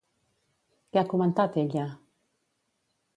Què 0.95 1.01
ha 1.01 1.05
comentat 1.11 1.59
ella? 1.65 1.83